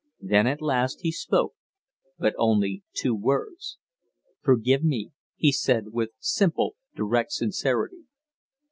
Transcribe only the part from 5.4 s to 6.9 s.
said, with simple,